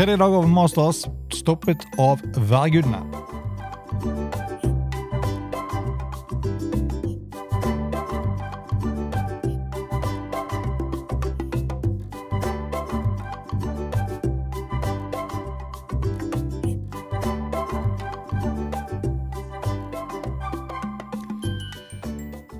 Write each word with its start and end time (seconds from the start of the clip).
Tredje 0.00 0.16
dag 0.16 0.34
av 0.34 0.46
Masters 0.48 1.02
stoppet 1.28 1.82
av 2.00 2.22
værgudene. 2.48 3.02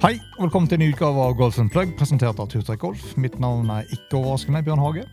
Hei, 0.02 0.18
og 0.36 0.44
velkommen 0.44 0.68
til 0.68 0.76
en 0.76 0.84
ny 0.84 0.90
utgave 0.92 1.24
av 1.24 1.40
Golf 1.40 1.56
Plug, 1.56 1.96
presentert 1.96 2.36
av 2.36 2.52
Turtrekk 2.52 2.84
Golf. 2.84 3.16
Mitt 3.16 3.40
navn 3.40 3.72
er 3.72 3.88
ikke 3.88 4.20
overraskende 4.20 4.60
Bjørn 4.68 4.84
Hage. 4.84 5.08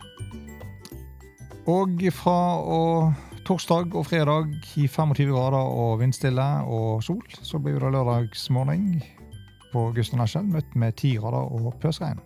Og 1.68 2.00
fra 2.16 2.38
og 2.64 3.12
torsdag 3.44 3.92
og 3.94 4.06
fredag 4.06 4.54
i 4.80 4.86
25 4.88 5.32
grader 5.32 5.58
og 5.60 5.98
vindstille 6.00 6.46
og 6.64 7.02
sol, 7.04 7.24
så 7.42 7.58
blir 7.60 7.76
det 7.78 7.92
lørdagsmorgen 7.92 9.02
på 9.72 9.92
Gustav 9.96 10.18
National 10.22 10.48
møtt 10.54 10.76
med 10.76 10.92
10 10.96 11.16
grader 11.20 11.52
og 11.58 11.74
pøsregn. 11.82 12.22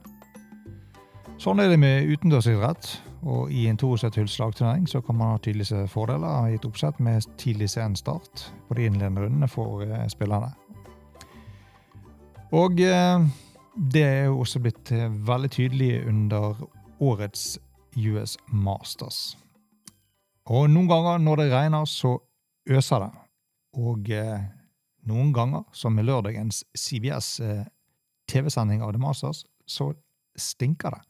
Sånn 1.43 1.59
er 1.59 1.73
det 1.73 1.81
med 1.83 2.07
utendørsidrett. 2.07 2.93
Og 3.23 3.53
i 3.55 3.69
en 3.71 3.79
72-hulls 3.79 4.35
slagturnering 4.35 4.89
så 4.91 4.99
kan 5.03 5.15
man 5.15 5.35
ha 5.35 5.39
tydeligste 5.39 5.85
fordeler 5.91 6.51
i 6.51 6.57
et 6.57 6.65
oppsett 6.67 6.99
med 6.99 7.23
tidlig 7.39 7.69
sen 7.71 7.95
start 7.99 8.49
på 8.67 8.75
de 8.75 8.89
innledende 8.89 9.23
rundene 9.23 9.49
for 9.51 9.85
eh, 9.87 10.09
spillerne. 10.11 10.51
Og 12.59 12.83
eh, 12.83 13.27
det 13.95 14.03
er 14.03 14.25
jo 14.25 14.41
også 14.43 14.63
blitt 14.65 14.91
eh, 14.91 15.07
veldig 15.07 15.51
tydelig 15.55 15.93
under 16.11 16.67
årets 16.99 17.61
US 17.97 18.37
Masters. 18.47 19.37
Og 20.51 20.67
noen 20.71 20.89
ganger 20.91 21.23
når 21.23 21.43
det 21.43 21.53
regner, 21.53 21.87
så 21.87 22.17
øser 22.71 23.05
det. 23.05 23.13
Og 23.79 24.11
eh, 24.13 24.43
noen 25.09 25.33
ganger, 25.35 25.65
som 25.73 25.95
med 25.97 26.07
lørdagens 26.09 26.63
CBS 26.77 27.39
eh, 27.41 27.65
TV-sending 28.31 28.83
av 28.83 28.93
The 28.95 29.01
Masters, 29.03 29.45
så 29.67 29.93
stinker 30.39 30.97
det. 30.97 31.03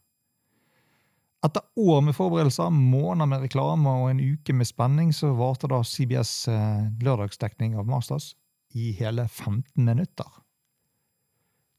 Etter 1.43 1.65
år 1.75 1.99
med 2.05 2.15
forberedelser, 2.15 2.71
måneder 2.71 3.27
med 3.27 3.43
reklame 3.43 3.97
og 3.99 4.13
en 4.13 4.21
uke 4.23 4.55
med 4.55 4.69
spenning, 4.69 5.11
så 5.11 5.33
varte 5.35 5.67
da 5.71 5.81
CBS 5.83 6.47
eh, 6.47 6.85
lørdagsdekning 7.03 7.75
av 7.75 7.89
Masters 7.89 8.31
i 8.73 8.93
hele 8.95 9.27
15 9.27 9.83
minutter. 9.83 10.29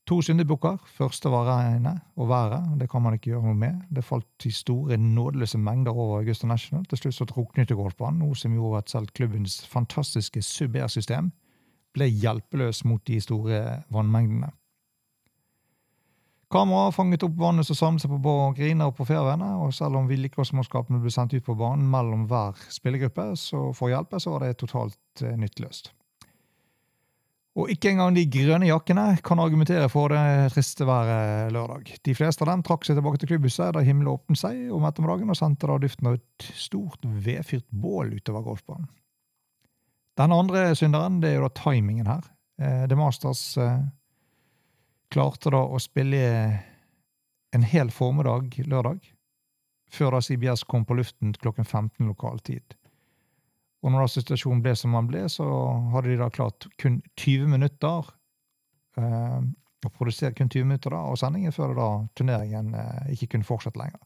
To 0.04 0.18
syndebukker. 0.20 0.76
Første 0.98 1.30
var 1.32 1.46
regnet 1.48 2.00
og 2.16 2.28
været. 2.28 2.80
Det 2.80 2.90
kan 2.90 3.02
man 3.02 3.14
ikke 3.16 3.30
gjøre 3.30 3.46
noe 3.46 3.56
med. 3.56 3.78
Det 3.96 4.04
falt 4.04 4.44
i 4.44 4.50
store, 4.52 4.98
nådeløse 5.00 5.58
mengder 5.58 5.96
over 5.96 6.18
Augusta 6.18 6.46
National. 6.46 6.84
Til 6.84 6.98
slutt 6.98 7.14
så 7.14 7.24
druknet 7.24 7.72
golfbanen, 7.72 8.20
noe 8.20 8.36
som 8.36 8.52
gjorde 8.52 8.82
at 8.82 8.92
selv 8.92 9.08
klubbens 9.16 9.62
fantastiske 9.66 10.42
Sub-Air-system 10.42 11.32
ble 11.94 12.10
hjelpeløs 12.10 12.84
mot 12.84 13.00
de 13.06 13.20
store 13.20 13.62
vannmengdene. 13.94 14.52
Kameraet 16.52 16.94
fanget 16.94 17.24
opp 17.26 17.34
vannet 17.38 17.66
som 17.66 17.78
samlet 17.78 18.04
seg 18.04 18.12
på 18.12 18.34
griner 18.54 18.90
og 18.90 18.98
på 18.98 19.06
fairwayene, 19.08 19.54
og 19.64 19.72
selv 19.74 19.96
om 19.98 20.06
vedlikeholdsmannskapene 20.10 21.00
ble 21.02 21.10
sendt 21.10 21.32
ut 21.34 21.46
på 21.46 21.56
banen 21.58 21.88
mellom 21.90 22.28
hver 22.30 22.60
spillergruppe 22.70 23.32
så 23.40 23.70
for 23.74 23.88
å 23.88 23.94
hjelpe, 23.96 24.20
så 24.22 24.36
var 24.36 24.44
det 24.44 24.58
totalt 24.60 25.24
eh, 25.24 25.34
nytteløst. 25.40 25.94
Og 27.54 27.70
ikke 27.70 27.92
engang 27.92 28.16
de 28.16 28.24
grønne 28.26 28.66
jakkene 28.66 29.04
kan 29.22 29.38
argumentere 29.38 29.86
for 29.92 30.10
det 30.10 30.50
triste 30.56 30.86
været 30.88 31.52
lørdag. 31.54 31.92
De 32.02 32.14
fleste 32.18 32.42
av 32.42 32.50
dem 32.50 32.64
trakk 32.66 32.86
seg 32.86 32.98
tilbake 32.98 33.20
til 33.22 33.30
klubbhuset 33.30 33.76
da 33.76 33.82
himmelen 33.86 34.10
åpnet 34.10 34.40
seg 34.40 34.72
om 34.74 34.86
ettermiddagen 34.88 35.30
og 35.30 35.38
sendte 35.38 35.70
da 35.70 35.78
duften 35.78 36.10
av 36.10 36.18
et 36.18 36.48
stort 36.58 37.06
vedfyrt 37.06 37.68
bål 37.70 38.16
utover 38.16 38.42
golfbanen. 38.48 38.90
Den 40.18 40.34
andre 40.34 40.66
synderen 40.78 41.20
det 41.22 41.30
er 41.30 41.38
jo 41.38 41.46
da 41.46 41.54
timingen 41.58 42.10
her. 42.10 42.26
Eh, 42.58 42.84
The 42.90 42.98
Masters 42.98 43.42
eh, 43.58 43.86
klarte 45.14 45.54
da 45.54 45.62
å 45.62 45.78
spille 45.82 46.22
en 47.54 47.66
hel 47.70 47.90
formiddag 47.94 48.58
lørdag, 48.66 48.98
før 49.94 50.16
da 50.16 50.22
CBS 50.26 50.66
kom 50.66 50.86
på 50.86 50.98
luften 50.98 51.34
klokken 51.38 51.66
15 51.66 52.10
lokal 52.10 52.42
tid. 52.42 52.74
Og 53.84 53.92
når 53.92 54.06
da 54.06 54.12
situasjonen 54.14 54.62
ble 54.64 54.72
som 54.80 54.96
den 54.96 55.10
ble, 55.10 55.26
så 55.28 55.44
hadde 55.92 56.08
de 56.08 56.16
da 56.22 56.30
klart 56.32 56.66
kun 56.80 57.02
20 57.20 57.50
minutter 57.52 58.08
eh, 58.96 59.40
å 59.84 59.92
produsere 59.92 60.32
kun 60.36 60.48
20 60.48 60.64
minutter 60.70 60.94
da, 60.94 61.02
av 61.04 61.18
sendingen 61.20 61.52
før 61.52 61.74
da 61.76 61.88
turneringen 62.16 62.72
eh, 62.80 63.12
ikke 63.12 63.34
kunne 63.34 63.48
fortsette 63.48 63.80
lenger. 63.80 64.00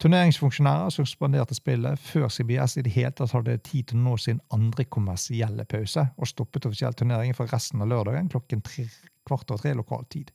Turneringsfunksjonærer 0.00 0.94
suspenderte 0.94 1.54
spillet 1.54 2.00
før 2.00 2.30
CBS 2.32 2.78
i 2.80 2.84
det 2.86 2.94
hele 2.94 3.12
tatt 3.12 3.34
hadde 3.36 3.58
tid 3.68 3.90
til 3.90 4.00
å 4.00 4.04
nå 4.08 4.16
sin 4.18 4.40
andre 4.56 4.86
kommersielle 4.88 5.66
pause, 5.68 6.06
og 6.16 6.30
stoppet 6.30 6.66
offisiell 6.66 6.96
turnering 6.96 7.36
for 7.36 7.50
resten 7.52 7.84
av 7.84 7.90
lørdagen 7.92 8.30
klokken 8.32 8.64
tre, 8.64 8.86
kvart 9.28 9.52
over 9.52 9.60
tre 9.62 9.74
lokal 9.76 10.06
tid. 10.10 10.32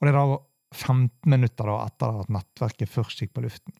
Og 0.00 0.08
det 0.08 0.14
er 0.14 0.18
da 0.18 0.40
15 0.72 1.30
minutter 1.30 1.68
da 1.68 1.76
etter 1.84 2.22
at 2.24 2.32
nettverket 2.32 2.90
først 2.90 3.20
gikk 3.22 3.36
på 3.36 3.44
luften. 3.44 3.76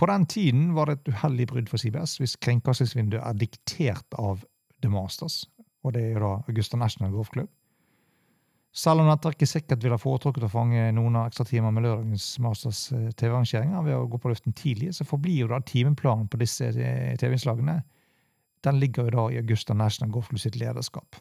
På 0.00 0.08
den 0.08 0.24
tiden 0.26 0.70
var 0.74 0.88
det 0.88 0.94
et 0.98 1.08
uheldig 1.12 1.46
brudd 1.50 1.66
for 1.68 1.82
CBS 1.82 2.16
hvis 2.22 2.38
kringkastingsvinduet 2.40 3.20
er 3.20 3.36
diktert 3.36 4.16
av 4.16 4.46
The 4.80 4.88
Masters, 4.88 5.42
og 5.84 5.92
det 5.92 6.06
er 6.06 6.14
jo 6.14 6.22
da 6.22 6.30
Augusta 6.48 6.78
National 6.80 7.12
Golf 7.12 7.28
Club. 7.34 7.50
Selv 8.72 9.02
om 9.02 9.10
nettverket 9.10 9.50
sikkert 9.50 9.82
ville 9.84 9.98
foretrukket 9.98 10.46
å 10.46 10.52
fange 10.52 10.86
noen 10.94 11.18
av 11.18 11.28
ekstra 11.28 11.44
timer 11.44 11.74
med 11.74 11.84
lørdagens 11.84 12.26
Masters 12.40 12.84
eh, 12.94 13.10
TV-arrangeringer 13.12 13.82
ved 13.84 13.96
å 13.98 14.06
gå 14.08 14.20
på 14.22 14.30
luften 14.30 14.54
tidlig, 14.56 14.92
så 14.94 15.04
forblir 15.04 15.42
jo 15.42 15.50
da 15.50 15.58
timeplanen 15.66 16.30
på 16.30 16.38
disse 16.40 16.70
eh, 16.70 17.16
TV-innslagene 17.20 17.80
den 18.64 18.80
ligger 18.80 19.08
jo 19.08 19.16
da 19.16 19.26
i 19.32 19.40
Augusta 19.40 19.74
National 19.74 20.12
Golf 20.14 20.28
Club 20.30 20.40
sitt 20.40 20.56
lederskap. 20.60 21.16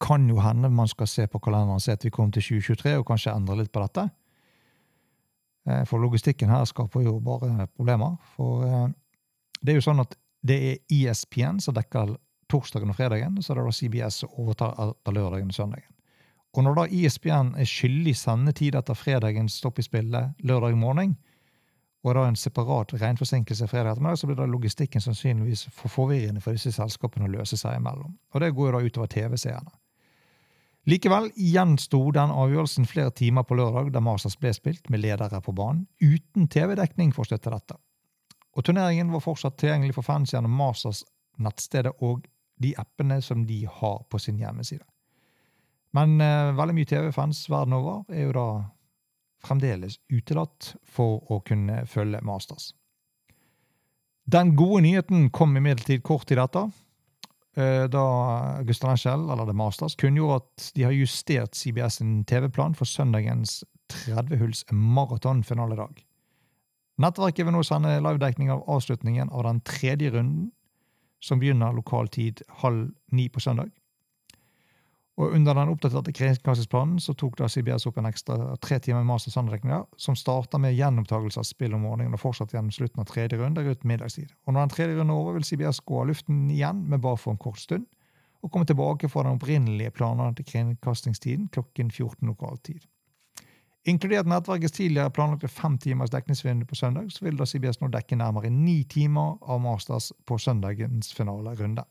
Kan 0.00 0.28
jo 0.28 0.40
hende 0.44 0.70
man 0.72 0.88
skal 0.88 1.08
se 1.08 1.26
på 1.28 1.40
kalenderen 1.44 1.80
og 1.80 1.84
se 1.84 1.96
at 1.96 2.04
vi 2.04 2.12
kommer 2.14 2.34
til 2.36 2.60
2023 2.60 2.96
og 3.00 3.06
kanskje 3.08 3.34
endre 3.34 3.60
litt 3.60 3.72
på 3.72 3.82
dette. 3.82 4.08
Eh, 5.70 5.84
for 5.88 6.02
logistikken 6.02 6.52
her 6.52 6.64
skaper 6.68 7.04
jo 7.06 7.18
bare 7.24 7.68
problemer. 7.76 8.16
For 8.36 8.66
eh, 8.66 8.86
det 9.60 9.72
er 9.72 9.80
jo 9.80 9.86
sånn 9.88 10.04
at 10.04 10.16
det 10.44 10.60
er 10.68 10.78
ESPN 10.92 11.60
som 11.64 11.76
dekker 11.76 12.16
torsdagen 12.52 12.92
og 12.92 12.98
fredagen, 12.98 13.40
så 13.42 13.54
det 13.54 13.62
er 13.62 13.68
da 13.70 13.76
CBS 13.78 14.22
som 14.22 14.40
overtar 14.40 14.94
lørdagen 15.08 15.48
og 15.48 15.56
søndagen. 15.56 15.90
Og 16.54 16.62
når 16.62 16.76
da 16.76 16.84
ESPN 16.86 17.54
er 17.58 17.66
skyldig 17.66 18.12
sendetid 18.14 18.76
etter 18.78 18.94
fredagens 18.94 19.56
stopp 19.58 19.80
i 19.80 19.86
spillet 19.86 20.44
lørdag 20.46 20.76
morgen, 20.78 21.16
og 22.04 22.12
da 22.14 22.26
en 22.28 22.36
separat 22.36 22.92
regnforsinkelse 23.00 23.66
fredag 23.66 23.94
ettermiddag, 23.94 24.18
så 24.20 24.28
blir 24.28 24.36
da 24.36 24.46
logistikken 24.46 25.00
sannsynligvis 25.00 25.64
for 25.72 25.88
forvirrende 25.88 26.42
for 26.44 26.52
disse 26.52 26.74
selskapene 26.76 27.24
å 27.24 27.32
løse 27.32 27.56
seg 27.56 27.78
imellom. 27.78 28.12
Og 28.34 28.44
det 28.44 28.52
går 28.54 28.68
jo 28.68 28.74
da 28.76 28.82
utover 28.84 29.10
TV-seerne. 29.14 29.72
Likevel 30.84 31.30
gjensto 31.40 32.10
den 32.12 32.32
avgjørelsen 32.34 32.84
flere 32.88 33.12
timer 33.16 33.46
på 33.48 33.56
lørdag 33.56 33.88
da 33.94 34.02
Masters 34.04 34.36
ble 34.36 34.52
spilt 34.52 34.90
med 34.92 35.00
ledere 35.00 35.40
på 35.40 35.54
banen, 35.56 35.86
uten 36.00 36.48
TV-dekning 36.52 37.14
for 37.16 37.24
å 37.24 37.30
støtte 37.30 37.52
dette. 37.54 37.78
Og 38.54 38.66
Turneringen 38.66 39.12
var 39.14 39.24
fortsatt 39.24 39.56
tilgjengelig 39.58 39.96
for 39.96 40.06
fans 40.06 40.34
gjennom 40.34 40.52
Masters 40.54 41.02
nettstedet 41.40 41.94
og 42.04 42.26
de 42.60 42.74
appene 42.78 43.18
som 43.24 43.46
de 43.48 43.64
har 43.64 44.04
på 44.12 44.20
sin 44.20 44.38
hjemmeside. 44.38 44.84
Men 45.94 46.20
eh, 46.20 46.52
veldig 46.58 46.76
mye 46.76 46.90
TV-fans 46.90 47.44
verden 47.50 47.76
over 47.78 48.04
er 48.12 48.28
jo 48.28 48.36
da 48.36 48.46
fremdeles 49.44 49.98
utelatt 50.12 50.74
for 50.84 51.24
å 51.32 51.40
kunne 51.46 51.84
følge 51.90 52.22
Masters. 52.26 52.72
Den 54.24 54.54
gode 54.56 54.84
nyheten 54.86 55.28
kom 55.34 55.56
imidlertid 55.56 56.02
kort 56.04 56.28
tid 56.28 56.40
etter. 56.40 56.70
Eh, 57.56 57.84
da 57.86 58.62
Gustav 58.66 58.90
Nashell, 58.90 59.30
eller 59.30 59.46
The 59.46 59.54
Masters, 59.54 59.94
kunngjorde 59.94 60.40
at 60.42 60.70
de 60.74 60.82
har 60.82 60.92
justert 60.92 61.54
CBS 61.54 62.00
sin 62.00 62.24
TV-plan 62.24 62.74
for 62.74 62.84
søndagens 62.84 63.62
30-hulls 63.92 64.64
maratonfinaledag. 64.72 66.02
Nettverket 66.98 67.46
vil 67.46 67.54
nå 67.54 67.62
sende 67.66 67.94
livedekning 68.02 68.50
av 68.54 68.64
avslutningen 68.70 69.30
av 69.30 69.46
den 69.46 69.60
tredje 69.66 70.10
runden, 70.14 70.50
som 71.22 71.38
begynner 71.40 71.74
lokal 71.74 72.08
tid 72.08 72.42
halv 72.62 72.90
ni 73.12 73.28
på 73.28 73.40
søndag. 73.40 73.70
Og 75.14 75.30
Under 75.30 75.54
den 75.54 75.70
oppdaterte 75.70 76.12
kringkastingsplanen 76.12 76.98
så 76.98 77.14
tok 77.14 77.36
da 77.38 77.46
CBS 77.46 77.86
opp 77.86 78.00
en 78.00 78.08
ekstra 78.08 78.56
tre 78.58 78.80
timer 78.82 79.04
master 79.06 79.30
sandrekninger, 79.30 79.84
som 79.96 80.16
starta 80.18 80.58
med 80.58 80.74
gjenopptakelse 80.74 81.38
av 81.38 81.46
spill 81.46 81.76
om 81.76 81.84
morgenen 81.86 82.16
og 82.16 82.22
fortsatt 82.22 82.54
gjennom 82.54 82.74
slutten 82.74 83.02
av 83.04 83.06
tredje 83.06 83.38
runde 83.38 83.62
rundt 83.62 83.86
middagstid. 83.86 84.32
Og 84.46 84.54
Når 84.54 84.60
den 84.60 84.74
tredje 84.74 84.96
runden 84.96 85.14
er 85.14 85.20
over, 85.20 85.36
vil 85.38 85.46
CBS 85.46 85.84
gå 85.86 86.00
av 86.00 86.08
luften 86.10 86.48
igjen, 86.50 86.82
med 86.90 87.04
bare 87.04 87.20
for 87.20 87.30
en 87.30 87.38
kort 87.38 87.62
stund, 87.62 87.86
og 88.42 88.50
komme 88.50 88.66
tilbake 88.66 89.08
fra 89.08 89.22
den 89.22 89.38
opprinnelige 89.38 89.94
planen 89.94 90.34
til 90.34 90.50
kringkastingstiden 90.50 91.46
klokken 91.54 91.94
14 91.94 92.26
lokal 92.28 92.58
tid. 92.66 92.82
Inkludert 93.86 94.26
nettverkets 94.26 94.72
tidligere 94.72 95.12
planlagte 95.12 95.48
fem 95.48 95.78
timers 95.78 96.10
dekningsvindu 96.10 96.66
på 96.66 96.74
søndag, 96.74 97.10
så 97.12 97.24
vil 97.24 97.36
da 97.36 97.46
CBS 97.46 97.82
nå 97.82 97.90
dekke 97.92 98.16
nærmere 98.16 98.50
ni 98.50 98.82
timer 98.88 99.36
av 99.44 99.60
Masters 99.60 100.10
på 100.26 100.38
søndagens 100.40 101.12
finale 101.14 101.52
runde. 101.60 101.84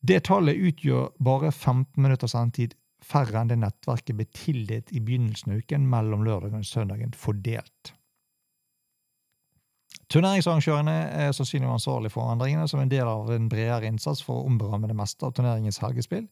Det 0.00 0.22
tallet 0.24 0.56
utgjør 0.56 1.10
bare 1.20 1.50
15 1.52 2.00
minutter 2.00 2.30
sendetid 2.30 2.76
færre 3.04 3.40
enn 3.40 3.50
det 3.50 3.58
nettverket 3.60 4.16
ble 4.16 4.26
tildelt 4.36 4.92
i 4.92 5.00
begynnelsen 5.04 5.52
av 5.54 5.62
uken 5.62 5.88
mellom 5.88 6.24
lørdagen 6.24 6.62
og 6.62 6.68
søndagen 6.68 7.12
fordelt. 7.16 7.94
Turneringsarrangørene 10.10 10.94
er 11.22 11.34
sannsynligvis 11.36 11.76
ansvarlig 11.76 12.10
for 12.10 12.32
endringene 12.32 12.66
som 12.68 12.80
en 12.82 12.90
del 12.90 13.06
av 13.06 13.28
en 13.30 13.48
bredere 13.50 13.86
innsats 13.86 14.24
for 14.26 14.40
å 14.40 14.48
omberamme 14.48 14.88
det 14.90 14.96
meste 14.98 15.26
av 15.26 15.36
turneringens 15.36 15.78
helgespill 15.84 16.26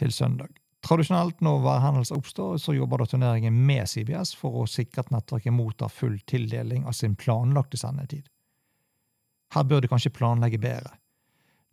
til 0.00 0.14
søndag. 0.14 0.54
Tradisjonelt 0.86 1.42
når 1.42 1.64
værhendelser 1.64 2.16
oppstår, 2.16 2.56
så 2.62 2.72
jobber 2.76 3.02
da 3.02 3.08
turneringen 3.10 3.56
med 3.66 3.88
CBS 3.90 4.32
for 4.38 4.62
å 4.62 4.68
sikre 4.70 5.02
at 5.02 5.10
nettverket 5.12 5.52
mottar 5.52 5.92
full 5.92 6.16
tildeling 6.30 6.86
av 6.86 6.94
sin 6.96 7.16
planlagte 7.18 7.80
sendetid. 7.80 8.28
Her 9.52 9.66
bør 9.66 9.82
de 9.82 9.90
kanskje 9.90 10.14
planlegge 10.14 10.60
bedre. 10.62 10.94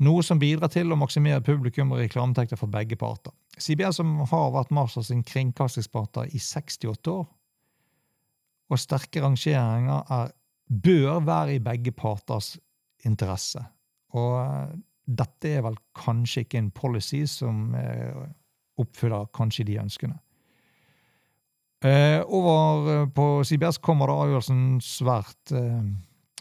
Noe 0.01 0.23
som 0.25 0.39
bidrar 0.41 0.71
til 0.73 0.89
å 0.91 0.97
maksimere 0.97 1.43
publikum 1.45 1.93
og 1.93 2.01
reklametekter 2.01 2.57
for 2.57 2.71
begge 2.71 2.97
parter. 2.99 3.33
CBS 3.61 3.99
som 3.99 4.15
har 4.31 4.53
vært 4.55 4.73
Marshalls 4.73 5.11
kringkastingspartner 5.29 6.33
i 6.33 6.41
68 6.41 7.11
år, 7.13 7.27
og 8.73 8.81
sterke 8.81 9.21
rangeringer 9.21 10.01
er 10.09 10.33
bør 10.83 11.19
være 11.25 11.55
i 11.55 11.61
begge 11.63 11.91
parters 11.91 12.55
interesse. 13.05 13.61
Og 14.17 14.37
eh, 14.41 14.75
dette 15.05 15.55
er 15.57 15.63
vel 15.65 15.77
kanskje 15.97 16.45
ikke 16.45 16.61
en 16.61 16.71
policy 16.71 17.23
som 17.29 17.75
eh, 17.77 18.23
oppfyller 18.81 19.29
kanskje 19.35 19.67
de 19.69 19.77
ønskene. 19.81 20.17
Eh, 21.83 22.21
over 22.23 23.05
på 23.13 23.27
CBS 23.45 23.81
kommer 23.83 24.09
da 24.09 24.17
avgjørelsen 24.23 24.79
svært, 24.81 25.53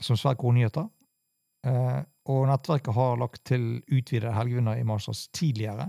som 0.01 0.19
svært 0.19 0.39
gode 0.41 0.61
nyheter. 0.61 0.87
Og 1.63 2.47
nettverket 2.49 2.95
har 2.97 3.19
lagt 3.21 3.45
til 3.47 3.83
utvidede 3.87 4.35
helgevinner 4.35 4.81
i 4.81 4.87
Masters 4.87 5.29
tidligere, 5.35 5.89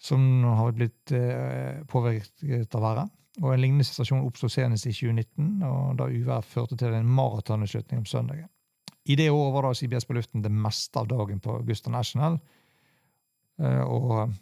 som 0.00 0.44
har 0.44 0.72
blitt 0.76 1.12
påvirket 1.92 2.76
av 2.76 2.84
været. 2.84 3.12
Og 3.40 3.54
En 3.54 3.60
lignende 3.62 3.86
situasjon 3.86 4.24
oppsto 4.26 4.48
senest 4.50 4.88
i 4.88 4.92
2019, 4.92 5.62
og 5.64 5.98
da 6.00 6.08
uvær 6.10 6.44
førte 6.44 6.76
til 6.76 6.96
en 6.96 7.08
maratonavslutning 7.08 8.02
om 8.02 8.08
søndagen. 8.08 8.48
I 9.08 9.16
det 9.16 9.30
året 9.30 9.54
var 9.54 9.66
da 9.66 9.74
CBS 9.74 10.06
på 10.06 10.16
luften 10.16 10.44
det 10.44 10.52
meste 10.52 11.00
av 11.00 11.08
dagen 11.08 11.40
på 11.40 11.54
Augusta 11.56 11.92
National, 11.92 12.38
eh, 13.62 13.82
og 13.82 14.34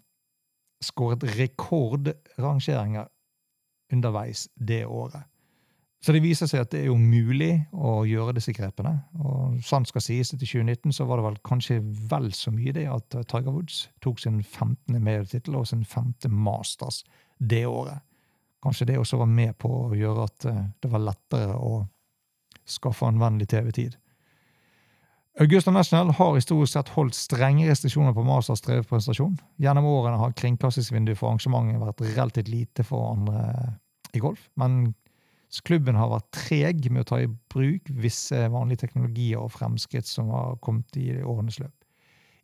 skåret 0.82 1.24
rekordrangeringer 1.38 3.08
underveis 3.92 4.48
det 4.54 4.84
året. 4.86 5.22
Så 5.98 6.14
det 6.14 6.22
viser 6.22 6.46
seg 6.46 6.62
at 6.62 6.70
det 6.70 6.84
er 6.84 6.92
jo 6.92 6.98
mulig 7.00 7.64
å 7.74 8.04
gjøre 8.06 8.36
disse 8.36 8.52
grepene. 8.54 8.92
Og 9.18 9.58
sant 9.66 9.88
skal 9.90 10.04
sies 10.04 10.30
etter 10.30 10.46
2019 10.46 10.94
så 10.94 11.06
var 11.08 11.18
det 11.18 11.26
vel 11.26 11.38
kanskje 11.46 11.80
vel 11.82 12.28
så 12.36 12.52
mye 12.54 12.74
det 12.76 12.86
at 12.90 13.16
Tiger 13.30 13.50
Woods 13.50 13.88
tok 14.04 14.22
sin 14.22 14.38
15. 14.44 14.94
medietittel 14.94 15.58
og 15.58 15.66
sin 15.66 15.82
5. 15.82 16.14
Masters 16.30 17.02
det 17.38 17.64
året. 17.66 18.04
Kanskje 18.62 18.86
det 18.92 18.98
også 18.98 19.18
var 19.18 19.30
med 19.30 19.56
på 19.58 19.70
å 19.70 19.94
gjøre 19.94 20.26
at 20.26 20.46
eh, 20.50 20.62
det 20.82 20.90
var 20.90 21.02
lettere 21.02 21.56
å 21.58 21.80
skaffe 22.68 23.06
anvendelig 23.06 23.50
TV-tid. 23.50 23.96
Augusta 25.38 25.70
National 25.70 26.10
har 26.18 26.34
historisk 26.34 26.72
sett 26.72 26.90
holdt 26.96 27.14
strenge 27.14 27.68
restriksjoner 27.68 28.14
på 28.14 28.24
Masters 28.26 28.62
TV-presentasjon. 28.66 29.36
Gjennom 29.62 29.86
årene 29.86 30.18
har 30.18 30.34
kringkastingsvinduet 30.38 31.18
for 31.18 31.30
arrangementet 31.30 31.78
vært 31.82 32.02
relativt 32.16 32.50
lite 32.50 32.86
for 32.86 33.12
andre 33.12 33.76
i 34.16 34.22
golf, 34.22 34.48
men 34.58 34.94
klubben 35.64 35.96
har 35.96 36.10
vært 36.12 36.30
treg 36.36 36.88
med 36.92 37.06
å 37.06 37.08
ta 37.08 37.20
i 37.22 37.30
bruk 37.52 37.88
visse 37.88 38.46
vanlige 38.52 38.84
teknologier 38.84 39.40
og 39.40 39.52
fremskritt 39.54 40.08
som 40.08 40.30
har 40.34 40.58
kommet 40.64 40.96
i 41.00 41.10
årenes 41.22 41.58
løp. 41.62 41.74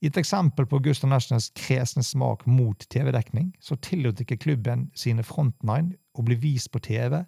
I 0.04 0.10
et 0.10 0.18
eksempel 0.20 0.66
på 0.68 0.82
Gustav 0.84 1.08
Nationals 1.08 1.50
kresne 1.56 2.02
smak 2.04 2.42
mot 2.46 2.82
TV-dekning, 2.92 3.54
så 3.60 3.76
tillot 3.80 4.20
ikke 4.20 4.40
klubben 4.40 4.90
sine 4.98 5.24
frontnine 5.24 5.94
å 6.12 6.24
bli 6.26 6.36
vist 6.40 6.72
på 6.74 6.82
TV 6.84 7.22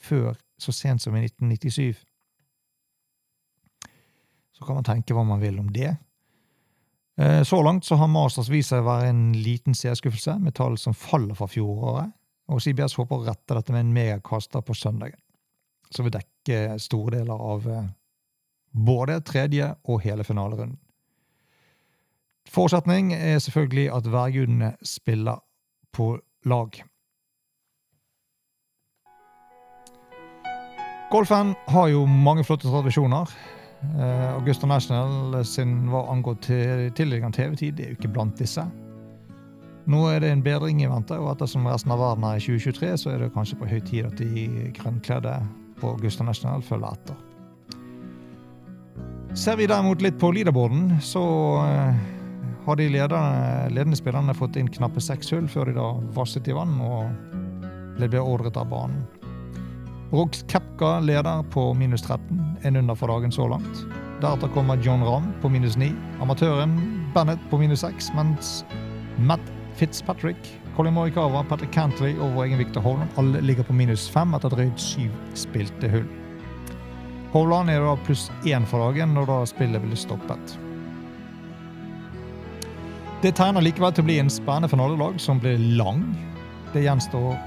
før 0.00 0.36
så 0.60 0.74
sent 0.74 1.04
som 1.04 1.16
i 1.16 1.22
1997. 1.24 1.96
Så 4.58 4.66
kan 4.66 4.76
man 4.76 4.86
tenke 4.86 5.16
hva 5.16 5.24
man 5.24 5.40
vil 5.40 5.60
om 5.62 5.70
det. 5.72 5.94
Eh, 7.18 7.42
så 7.48 7.62
langt 7.62 7.86
så 7.86 7.96
har 7.96 8.10
Masters 8.12 8.50
vist 8.50 8.74
seg 8.74 8.82
å 8.82 8.90
være 8.90 9.12
en 9.12 9.24
liten 9.32 9.74
seerskuffelse, 9.74 10.36
med 10.42 10.56
tall 10.58 10.76
som 10.78 10.94
faller 10.94 11.38
fra 11.38 11.48
fjoråret, 11.50 12.12
og 12.48 12.62
CBS 12.64 12.96
håper 12.96 13.18
å 13.18 13.26
rette 13.28 13.56
dette 13.56 13.74
med 13.74 13.84
en 13.84 13.94
megakaster 13.94 14.64
på 14.64 14.76
søndagen, 14.76 15.20
som 15.92 16.06
vil 16.06 16.16
dekke 16.16 16.78
store 16.80 17.18
deler 17.18 17.48
av 17.52 17.68
eh, 17.68 17.88
både 18.72 19.20
tredje 19.26 19.72
og 19.88 20.02
hele 20.04 20.24
finalerunden. 20.24 20.78
Forutsetning 22.48 23.12
er 23.12 23.38
selvfølgelig 23.44 23.90
at 23.92 24.12
værgudene 24.12 24.72
spiller 24.82 25.42
på 25.92 26.14
lag. 26.48 26.80
Golfen 31.12 31.54
har 31.68 31.88
jo 31.88 32.06
mange 32.08 32.44
flotte 32.44 32.68
tradisjoner. 32.68 33.30
Uh, 33.94 34.34
Augusta 34.34 34.66
National 34.66 35.44
sin 35.46 35.90
var 35.92 36.10
angått 36.12 36.48
til 36.48 36.88
tildeling 36.96 37.32
TV-tid, 37.32 37.76
det 37.76 37.84
er 37.84 37.92
jo 37.92 38.00
ikke 38.00 38.12
blant 38.16 38.40
disse. 38.40 38.64
Nå 39.88 40.02
er 40.10 40.20
det 40.20 40.28
en 40.34 40.44
bedring 40.44 40.82
i 40.82 40.88
vente, 40.90 41.16
og 41.16 41.30
ettersom 41.32 41.64
resten 41.64 41.94
av 41.94 42.02
verden 42.02 42.26
er 42.28 42.36
i 42.36 42.44
2023, 42.44 42.90
så 43.00 43.14
er 43.14 43.22
det 43.22 43.32
kanskje 43.32 43.56
på 43.56 43.70
høy 43.70 43.78
tid 43.88 44.10
at 44.10 44.20
de 44.20 44.68
grønnkledde 44.76 45.32
på 45.80 45.94
Augusta 45.94 46.26
National 46.28 46.60
følger 46.66 46.92
etter. 46.92 47.24
Ser 49.38 49.56
vi 49.56 49.68
derimot 49.70 50.04
litt 50.04 50.18
på 50.20 50.32
leaderboarden, 50.36 50.98
så 51.04 51.24
uh, 51.64 51.96
har 52.66 52.76
de 52.76 52.90
lederne, 52.92 53.70
ledende 53.72 53.96
spillerne 53.96 54.36
fått 54.36 54.58
inn 54.60 54.68
knappe 54.68 55.00
seks 55.00 55.32
hull 55.32 55.48
før 55.48 55.70
de 55.70 55.78
da 55.78 55.88
vasset 56.16 56.48
i 56.52 56.56
vann 56.56 56.76
og 56.84 57.08
ble 57.96 58.10
beordret 58.12 58.60
av 58.60 58.68
banen. 58.68 59.06
Rox 60.12 60.44
Kepka 60.48 60.98
leder 61.04 61.44
på 61.52 61.70
minus 61.76 62.04
13, 62.04 62.44
en 62.64 62.80
under 62.80 62.96
for 62.96 63.12
dagen 63.12 63.32
så 63.32 63.48
langt. 63.48 63.84
Deretter 64.20 64.52
kommer 64.52 64.80
John 64.84 65.04
Ramm 65.04 65.32
på 65.40 65.48
minus 65.52 65.76
9, 65.80 65.94
amatøren 66.24 66.76
Bennett 67.14 67.40
på 67.48 67.60
minus 67.60 67.84
6, 67.86 68.12
mens 68.16 68.58
Matt 69.16 69.44
Fitzpatrick, 69.78 70.60
Colin 70.76 70.94
Morikawa, 70.94 71.44
Patrick 71.46 71.70
Cantley 71.72 72.16
og 72.18 72.32
vår 72.34 72.48
egen 72.48 72.58
Victor 72.58 72.82
Hovland 72.82 73.18
alle 73.20 73.40
ligger 73.46 73.62
på 73.62 73.76
minus 73.78 74.08
fem 74.10 74.34
etter 74.34 74.50
drøyt 74.50 74.80
syv 74.82 75.14
spilte 75.38 75.90
hull. 75.92 76.08
Hovland 77.30 77.70
er 77.70 77.84
da 77.84 77.92
pluss 78.02 78.26
én 78.48 78.66
for 78.66 78.82
dagen 78.82 79.14
når 79.14 79.28
da 79.30 79.36
spillet 79.46 79.84
blir 79.84 80.00
stoppet. 80.00 80.56
Det 83.22 83.34
tegner 83.38 83.62
likevel 83.62 83.94
til 83.94 84.02
å 84.02 84.08
bli 84.08 84.18
en 84.22 84.30
spennende 84.30 84.70
finalelag 84.70 85.18
som 85.22 85.38
blir 85.42 85.58
lang. 85.78 86.02
Det 86.74 86.82
gjenstår 86.82 87.38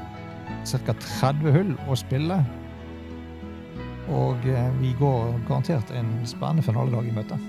ca. 0.87 0.95
30 0.95 1.55
hull 1.55 1.71
å 1.87 1.99
spille. 1.99 2.41
Og 4.11 4.51
eh, 4.51 4.69
vi 4.79 4.91
går 4.99 5.33
garantert 5.47 5.91
en 5.95 6.13
spennende 6.27 6.63
finaledag 6.63 7.07
i 7.07 7.15
møte. 7.15 7.39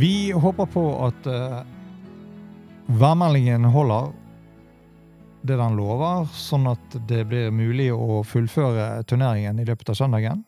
Vi 0.00 0.32
håper 0.32 0.66
på 0.66 0.82
at 1.04 1.26
uh, 1.28 1.60
værmeldingen 2.86 3.64
holder 3.68 4.14
det 5.44 5.58
den 5.60 5.76
lover, 5.76 6.24
sånn 6.32 6.70
at 6.70 6.96
det 7.08 7.26
blir 7.28 7.52
mulig 7.52 7.90
å 7.92 8.22
fullføre 8.24 9.02
turneringen 9.04 9.60
i 9.60 9.66
løpet 9.68 9.92
av 9.92 9.98
søndagen. 10.00 10.40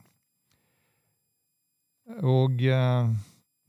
Og 2.25 2.64
uh, 2.64 3.12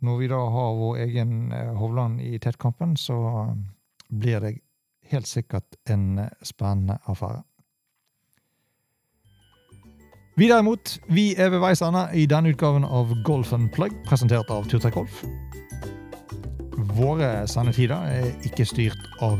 når 0.07 0.21
vi 0.21 0.29
da 0.31 0.39
har 0.55 0.79
vår 0.79 1.01
egen 1.03 1.37
uh, 1.51 1.75
Hovland 1.81 2.21
i 2.23 2.39
tettkampen, 2.39 2.95
så 2.95 3.17
blir 4.07 4.39
det 4.39 4.53
helt 5.11 5.27
sikkert 5.27 5.75
en 5.83 6.29
spennende 6.47 7.01
affære. 7.11 7.41
Vi 10.39 10.47
derimot, 10.47 10.95
vi 11.11 11.33
er 11.35 11.51
ved 11.51 11.59
veis 11.61 11.83
ende 11.83 12.07
i 12.15 12.23
denne 12.25 12.55
utgaven 12.55 12.87
av 12.87 13.11
Golf 13.27 13.51
Plug, 13.75 13.99
presentert 14.07 14.47
av 14.49 14.71
Turtek 14.71 14.95
Golf. 14.95 15.25
Våre 16.77 17.47
sendetider 17.47 17.95
er 18.09 18.31
ikke 18.47 18.65
styrt 18.65 19.09
av 19.21 19.39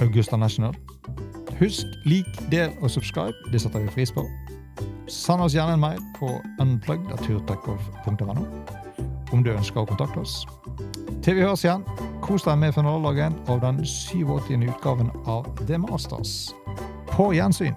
Augusta 0.00 0.36
National. 0.36 0.74
Husk, 1.58 1.86
lik, 2.04 2.28
del 2.52 2.70
og 2.80 2.90
subscribe. 2.90 3.34
Det 3.52 3.60
setter 3.60 3.80
vi 3.84 3.94
pris 3.94 4.12
på. 4.12 4.24
Send 5.08 5.42
oss 5.42 5.56
gjerne 5.56 5.74
en 5.74 5.80
mail 5.80 6.02
på 6.18 6.30
unplugged.turtechgolf.no 6.60 8.46
om 9.32 9.42
du 9.44 9.50
ønsker 9.52 9.82
å 9.82 9.88
kontakte 9.88 10.22
oss. 10.22 10.42
Til 11.24 11.36
vi 11.36 11.44
høres 11.44 11.64
igjen, 11.66 11.84
kos 12.24 12.46
deg 12.46 12.56
med 12.60 12.72
finaledagen 12.76 13.36
av 13.52 13.60
den 13.64 13.82
87. 13.84 14.54
utgaven 14.70 15.10
av 15.26 15.48
The 15.66 15.80
Masters. 15.82 16.54
På 17.10 17.32
gjensyn! 17.36 17.76